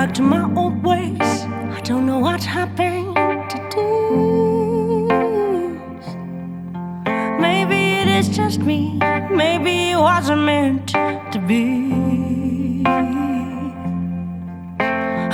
[0.00, 1.30] back to my old ways.
[1.76, 3.14] I don't know what happened
[3.52, 3.84] to do.
[7.46, 8.98] Maybe it is just me.
[9.42, 10.88] Maybe it wasn't meant
[11.34, 12.82] to be.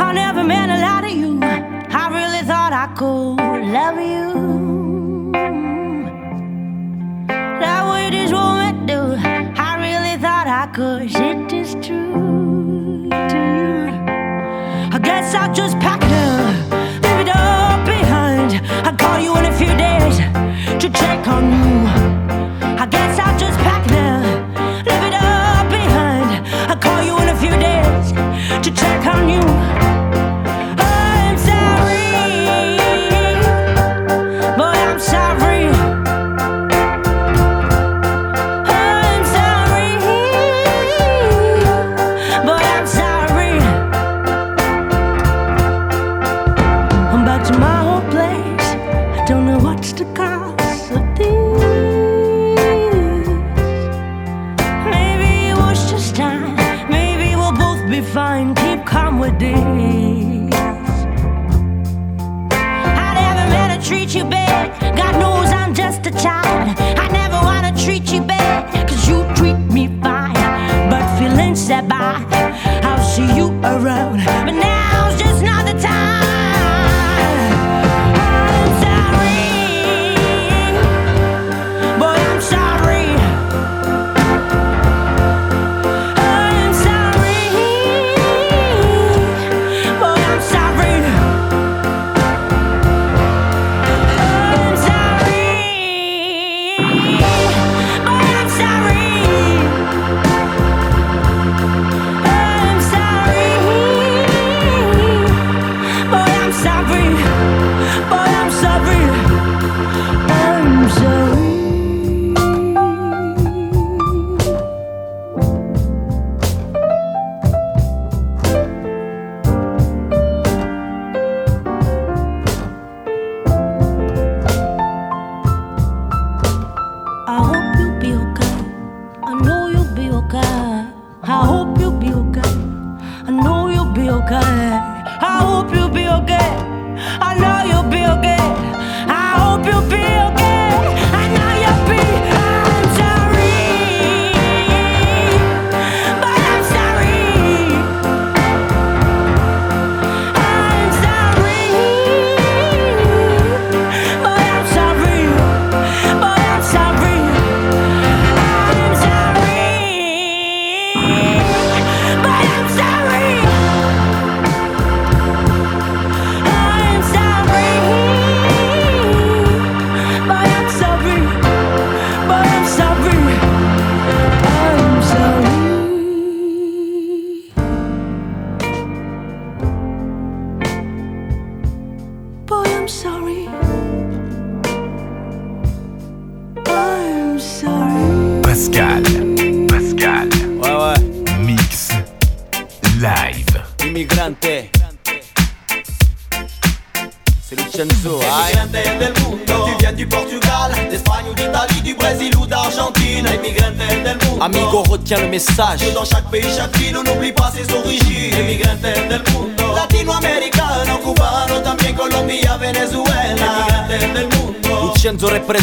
[0.07, 1.39] I never meant a lot to you.
[2.03, 4.27] I really thought I could love you.
[7.63, 9.01] That way this woman do.
[9.69, 11.03] I really thought I could.
[11.03, 12.26] It is true
[15.37, 16.71] I'll just pack it up,
[17.03, 18.61] leave it up behind.
[18.87, 20.17] I'll call you in a few days
[20.83, 22.26] to check on you.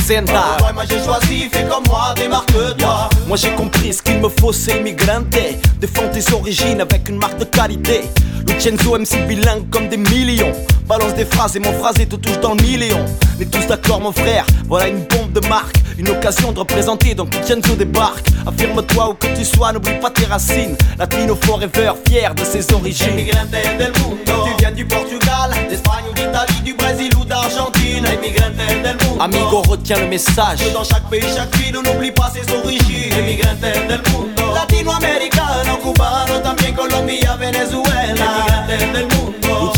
[0.04, 0.58] Representa.
[0.62, 3.10] Ouais, moi j'ai choisi, fais comme moi, démarque-toi.
[3.26, 5.34] Moi j'ai compris ce qu'il me faut, c'est immigrante.
[5.80, 8.02] Défends tes origines avec une marque de qualité.
[8.46, 10.52] Lucenzo MC bilingue comme des millions.
[10.88, 13.00] Balance des phrases et mon phrasé te touche dans le million.
[13.38, 14.46] On est tous d'accord, mon frère.
[14.68, 15.78] Voilà une bombe de marque.
[15.98, 18.28] Une occasion de représenter, donc Lucenzo débarque.
[18.46, 20.76] Affirme-toi où que tu sois, n'oublie pas tes racines.
[21.00, 23.12] Latino forever, fier de ses origines.
[23.12, 24.48] Immigrante del mundo.
[24.48, 28.04] Tu viens du Portugal, d'Espagne d'Italie, du Brésil ou d'Argentine.
[28.04, 29.22] Del mundo.
[29.22, 30.60] Amigo, retiens le message.
[30.60, 33.14] Que dans chaque pays, chaque ville, on n'oublie pas ses origines.
[33.18, 34.54] Immigrante del mundo.
[34.54, 37.83] Latinoamericano, cubano, también Colombia, Venezuela.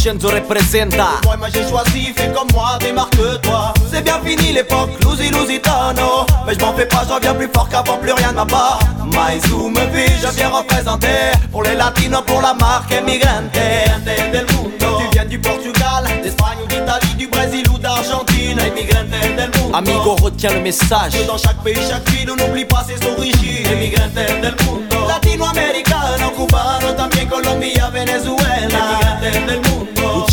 [0.07, 1.19] Representa.
[1.28, 3.74] Ouais, moi j'ai choisi, fais comme moi, démarque-toi.
[3.92, 6.28] C'est bien fini l'époque, Luzi Lusitano.
[6.46, 8.78] Mais je m'en fais pas, j'en viens plus fort qu'avant, plus rien ne m'abat.
[9.04, 11.07] Maïzou me vit, je viens représenter.
[11.52, 13.52] Pour les latinos, pour la marque Emigrante.
[13.54, 18.25] Tu viens du Portugal, d'Espagne ou d'Italie, du Brésil ou d'Argentine.
[18.53, 19.75] Del mundo.
[19.75, 21.13] Amigo, retiens le message.
[21.13, 23.65] Que dans chaque pays, chaque ville, on n'oublie pas ses origines.
[23.71, 25.07] Émigrantes del mundo.
[25.07, 28.39] Latinoamericano, cubano, también Colombia, Venezuela.
[28.62, 30.25] Émigrantes del mundo.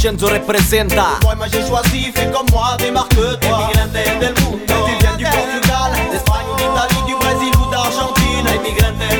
[1.36, 3.38] Moi j'ai choisi, fais comme moi, démarque-toi.
[3.40, 4.74] Émigrantes del mundo.
[4.86, 8.44] Tu viens du Portugal, d'Espagne d'Italie, du Brésil ou d'Argentine.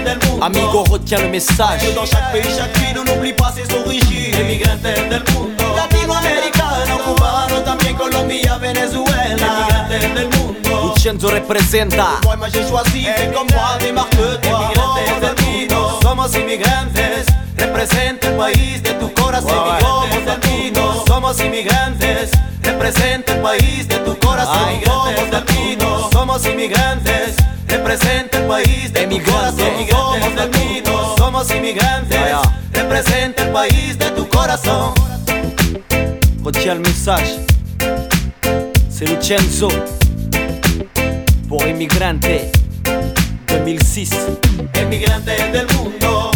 [0.04, 0.44] Del mundo.
[0.44, 1.80] Amigo, retiens le message.
[1.80, 4.32] Que dans chaque pays, chaque ville, on n'oublie pas ses origines.
[4.32, 5.64] Del mundo
[6.02, 9.25] Latinoamericano, cubano, también Colombia, Venezuela.
[9.28, 10.93] Émigrantes del mundo.
[10.94, 12.19] Lucenzo representa.
[12.25, 13.54] Moi, choisi, del mundo
[16.02, 17.26] Somos inmigrantes,
[17.56, 22.31] representa el país de tu corazón Somos latinos, somos inmigrantes.
[22.62, 27.37] Representa el país de tu corazón Somos latinos, somos inmigrantes.
[27.69, 32.37] Representa el país de tu corazón Somos latinos, somos inmigrantes.
[32.72, 34.94] Representa el país de tu corazón
[36.44, 37.36] Retiens le message
[38.90, 39.68] C'est Lucenzo
[41.48, 42.26] Pour Immigrante
[43.48, 44.10] 2006
[44.74, 46.31] Emigrantes del mundo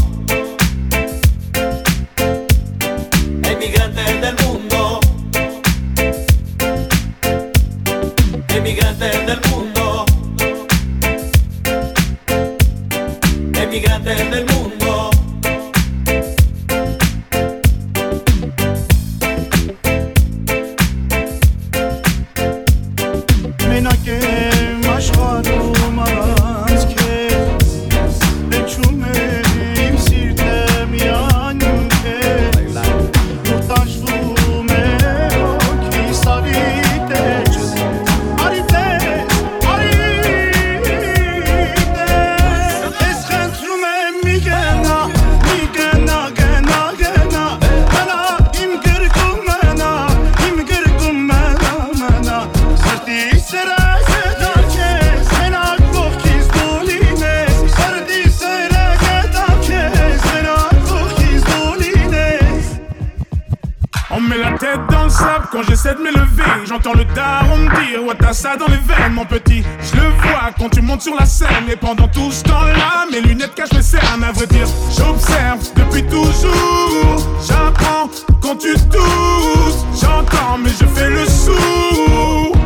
[68.14, 69.64] T'as ça dans les veines, mon petit.
[69.82, 71.68] Je le vois quand tu montes sur la scène.
[71.70, 74.22] Et pendant tout ce temps-là, mes lunettes cachent mes cernes.
[74.22, 74.66] À vrai dire,
[74.96, 77.16] j'observe depuis toujours.
[77.46, 78.08] J'apprends
[78.40, 79.86] quand tu doutes.
[80.00, 82.56] J'entends, mais je fais le sourd.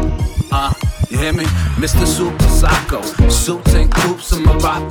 [0.52, 0.70] Uh,
[1.10, 1.44] you me?
[1.78, 2.06] Mr.
[2.06, 3.00] Super Psycho.
[3.31, 4.60] Suits and coops in Morocco.
[4.60, 4.89] While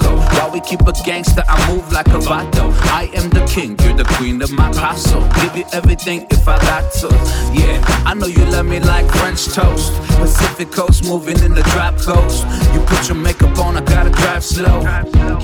[0.61, 2.71] keep a gangster, I move like a vato.
[3.01, 5.21] I am the king, you're the queen of my castle.
[5.41, 7.07] Give you everything if I got to.
[7.53, 9.93] Yeah, I know you love me like French toast.
[10.17, 12.45] Pacific coast moving in the drop coast.
[12.73, 14.79] You put your makeup on, I gotta drive slow.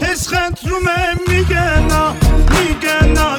[0.01, 1.51] عشقت رو من me
[1.89, 2.15] نا
[2.49, 3.35] میگه نا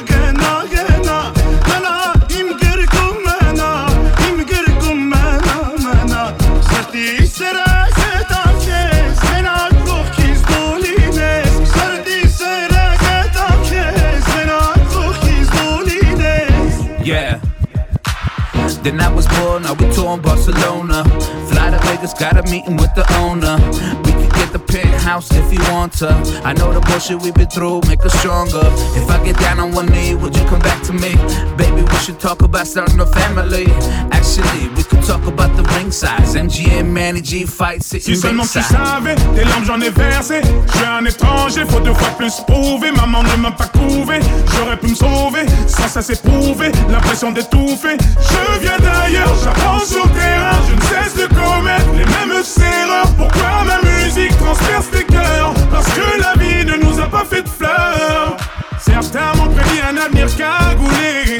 [18.87, 21.03] Then I was born, now we tour in Barcelona.
[21.49, 23.59] Fly to Vegas, got a meeting with the owner.
[24.05, 24.59] We could get the
[25.07, 26.09] penthouse if you want to.
[26.43, 28.61] I know the bullshit we've been through, make us stronger.
[28.99, 31.15] If I get down on one knee, would you come back to me?
[31.57, 33.67] Baby, we should talk about starting a family.
[34.11, 36.35] Actually, we could talk about the ring size.
[36.35, 40.41] MGM, Manny G fight, Si sitting seulement tu savais, tes larmes j'en ai versé.
[40.43, 42.91] Je suis un étranger, faut deux fois plus prouver.
[42.91, 44.19] Maman ne m'a pas couvé,
[44.53, 45.45] j'aurais pu me sauver.
[45.67, 47.97] Sans ça c'est prouvé, l'impression d'étouffer.
[48.19, 50.57] Je viens d'ailleurs, j'apprends sur terrain.
[50.67, 53.11] Je ne cesse de commettre les mêmes erreurs.
[53.17, 57.41] Pourquoi ma musique transperce tes cœurs Parce que la vie ne nous a pas fait
[57.41, 58.37] de fleurs.
[58.79, 61.39] Certains m'ont prédit un avenir cagoulé.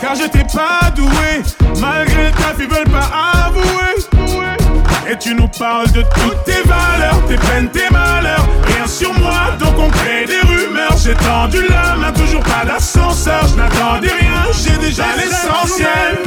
[0.00, 1.42] Car j'étais pas doué,
[1.80, 3.10] malgré le taf, ils veulent pas
[3.46, 3.76] avouer.
[5.08, 8.46] Et tu nous parles de toutes tes valeurs, tes peines, tes malheurs.
[8.66, 10.96] Rien sur moi, donc on crée des rumeurs.
[10.96, 13.46] J'ai tendu la main, toujours pas d'ascenseur.
[13.46, 16.26] Je n'attendais rien, j'ai déjà l'essentiel.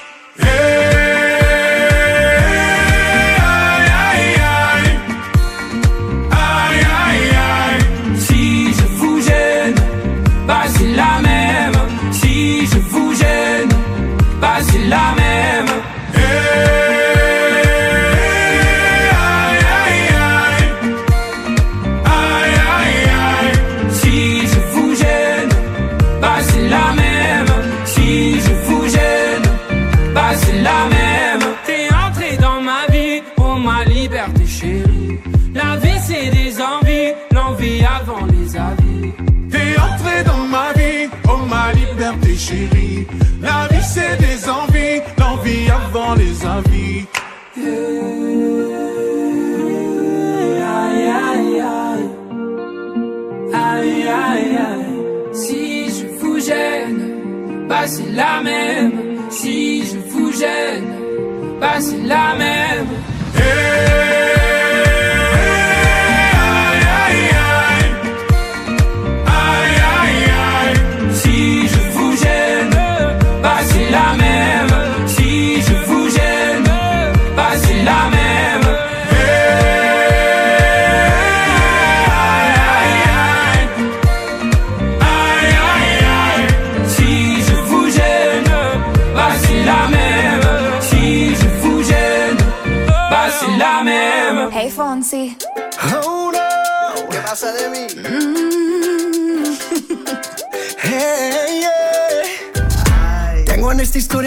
[0.43, 1.30] Hey,
[57.87, 58.91] c'est la même.
[59.29, 60.93] Si je vous gêne,
[61.59, 62.87] bah c'est la même.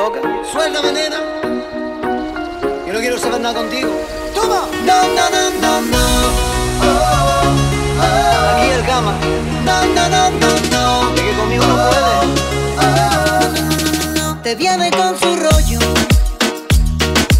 [0.00, 0.20] loca.
[0.50, 0.90] Suéltame.
[2.86, 3.90] Yo no quiero saber nada contigo.
[4.34, 4.62] ¡Toma!
[4.88, 6.04] No, no, no, no, no.
[8.50, 9.12] Aquí el cama.
[9.66, 10.84] No, no, no, no, no.
[11.38, 11.90] Conmigo no.
[14.42, 15.80] Te viene con su rollo.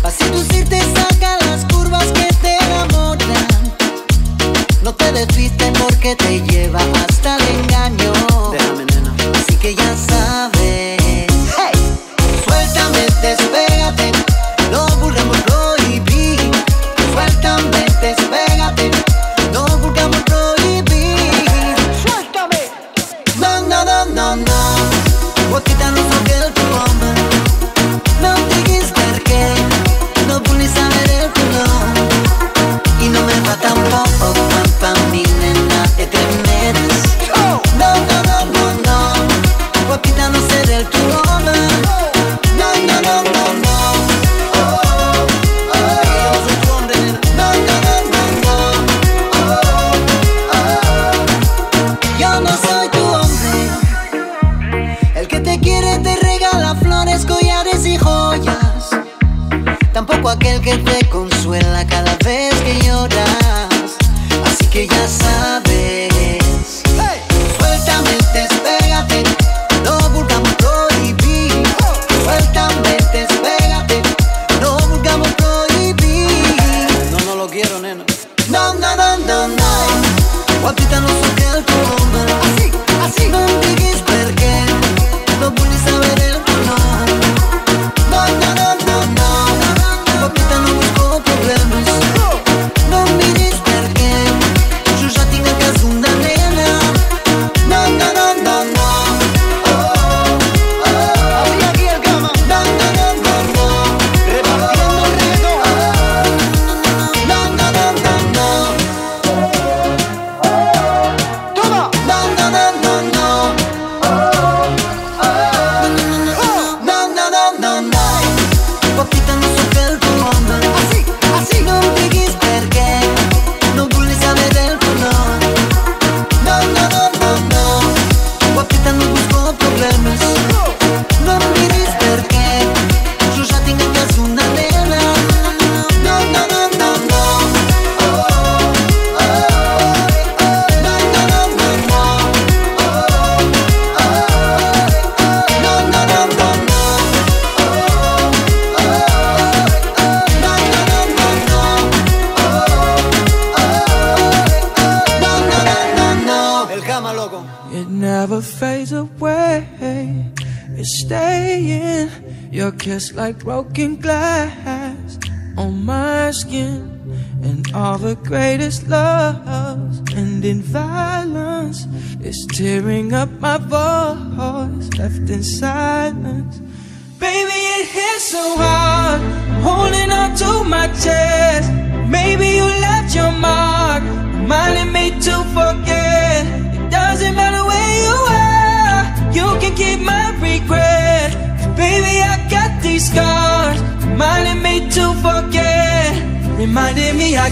[0.02, 3.48] Pa' seducirte saca las curvas que te enamoran.
[4.82, 8.09] No te desviste porque te lleva hasta el engaño.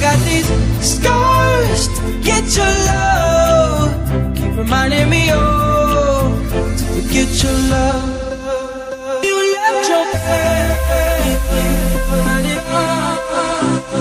[0.01, 0.49] got these
[0.81, 3.91] scars to forget your love.
[4.37, 6.33] Keep reminding me, oh,
[6.79, 9.25] to forget your love.
[9.25, 10.69] You left your pain.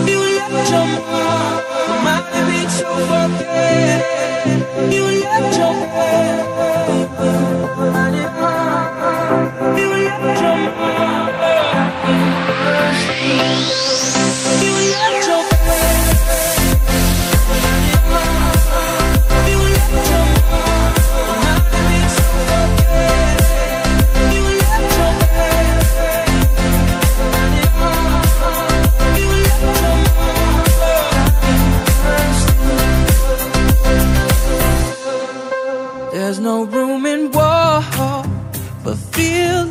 [0.08, 1.64] You left your mind.
[1.90, 4.00] Reminded me to forget.
[4.94, 6.37] You left your pain.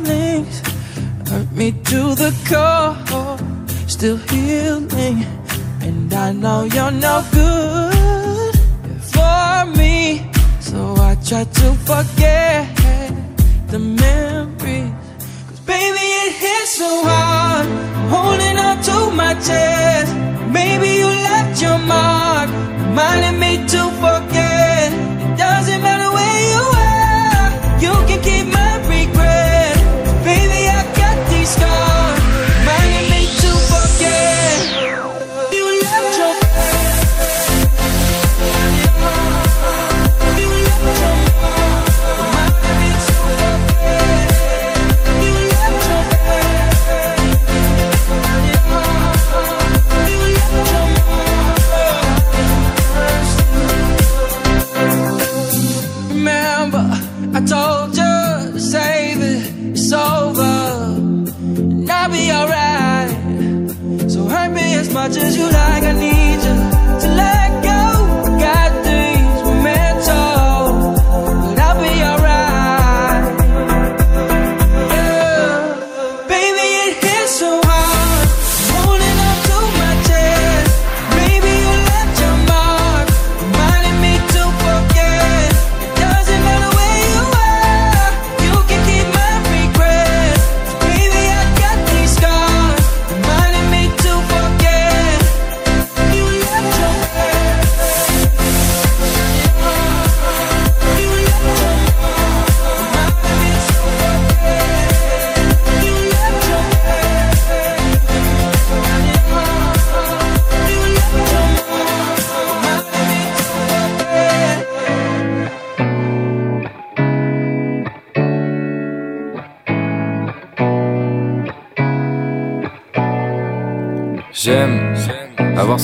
[0.05, 0.61] feelings
[1.29, 3.37] hurt me to the core.
[3.87, 5.25] Still healing,
[5.81, 8.55] and I know you're no good
[9.13, 10.29] for me.
[10.59, 12.67] So I try to forget
[13.67, 14.91] the memories.
[15.47, 17.67] Cause baby, it hits so hard.
[18.09, 20.13] Holding on to my chest.
[20.51, 22.49] Maybe you left your mark,
[22.81, 24.91] reminding me to forget.
[25.23, 27.49] It doesn't matter where you are,
[27.83, 28.56] you can keep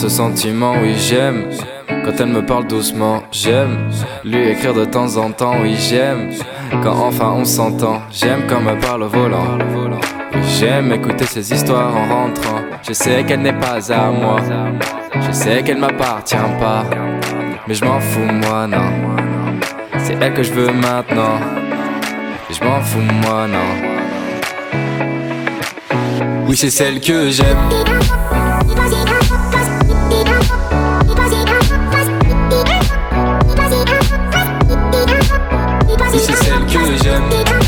[0.04, 1.46] ce sentiment, oui j'aime.
[1.88, 3.90] Quand elle me parle doucement, j'aime.
[4.26, 6.30] Lui écrire de temps en temps, oui j'aime.
[6.84, 9.58] Quand enfin on s'entend, j'aime quand me parle au volant.
[10.60, 12.60] J'aime écouter ses histoires en rentrant.
[12.86, 14.42] Je sais qu'elle n'est pas à moi.
[15.26, 16.84] Je sais qu'elle m'appartient pas.
[17.66, 18.92] Mais je m'en fous moi non.
[20.00, 21.40] C'est elle que je veux maintenant.
[22.50, 23.72] Je m'en fous moi non.
[26.46, 27.70] Oui c'est celle que j'aime
[36.20, 37.63] c'est celle que j'aime.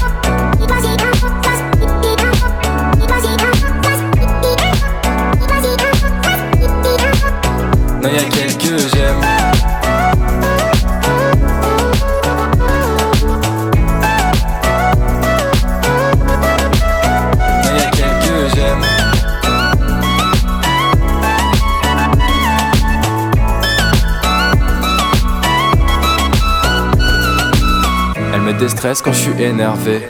[28.85, 30.09] Quand je suis énervé.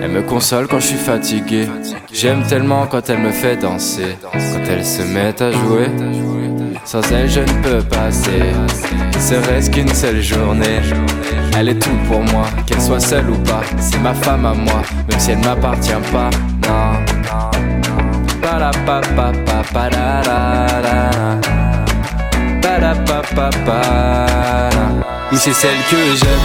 [0.00, 1.66] Elle me console quand je suis fatigué.
[2.12, 4.16] J'aime tellement quand elle me fait danser.
[4.22, 5.88] Quand elle se met à jouer.
[6.84, 8.52] Sans elle, je ne peux passer.
[9.12, 10.80] Ne serait-ce qu'une seule journée.
[11.58, 13.62] Elle est tout pour moi, qu'elle soit seule ou pas.
[13.78, 16.30] C'est ma femme à moi, même si elle m'appartient pas.
[16.68, 16.94] Non.
[25.36, 26.44] C'est celle que j'aime.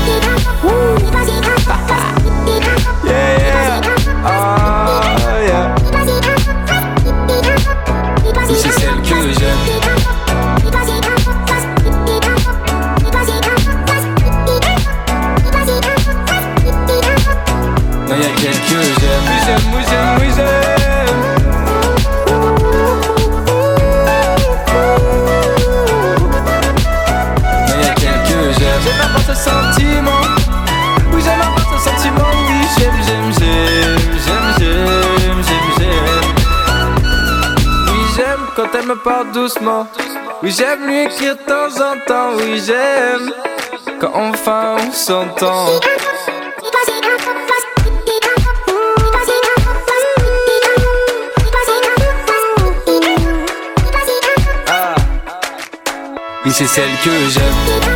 [39.03, 39.88] Parle doucement.
[40.41, 42.31] Oui, j'aime lui écrire de temps en temps.
[42.38, 43.31] Oui, j'aime
[43.99, 45.67] quand enfin on s'entend.
[54.67, 54.95] Ah.
[56.45, 57.88] Oui, c'est celle que j'aime.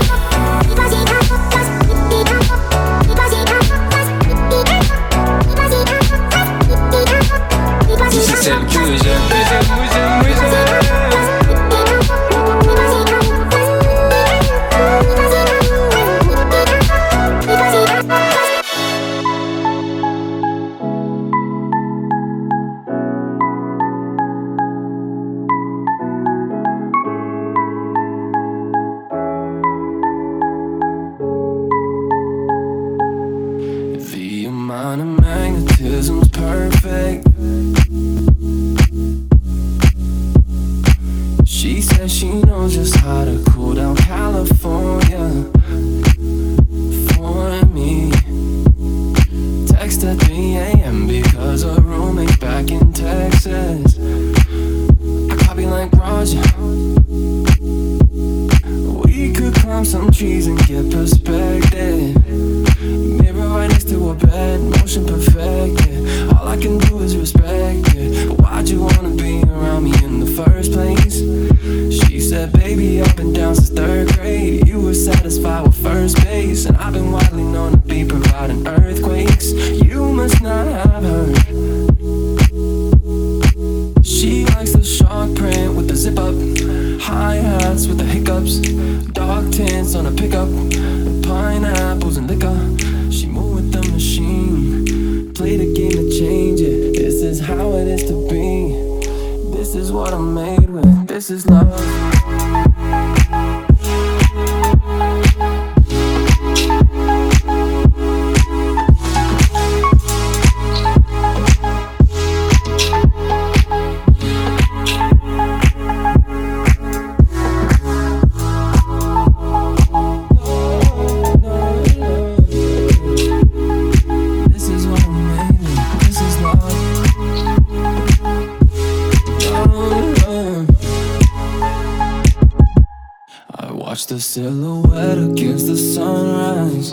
[134.19, 136.89] Silhouette against the sunrise.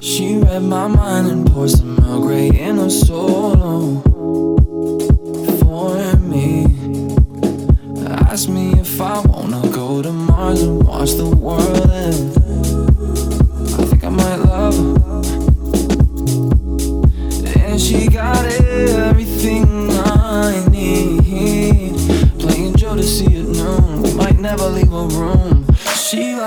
[0.00, 4.02] She read my mind and poured some Earl Grey in a solo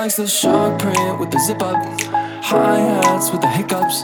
[0.10, 1.78] likes the shark print with the zip up,
[2.44, 4.02] high hats with the hiccups,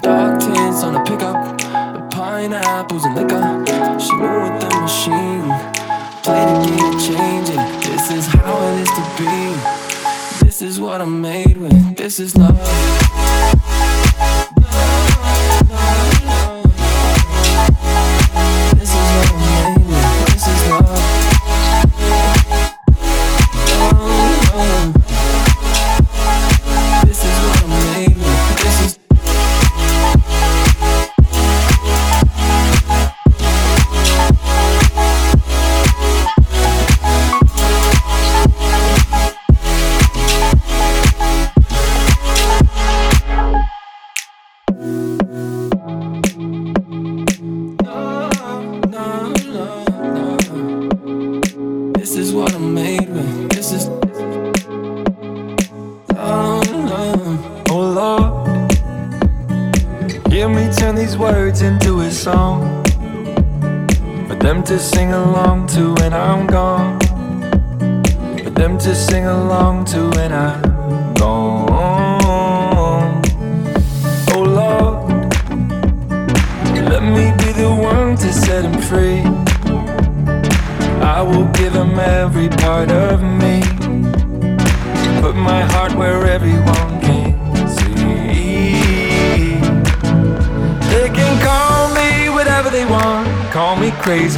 [0.00, 1.60] dark tints on a pickup,
[2.10, 4.00] pineapples and liquor.
[4.00, 4.53] She moved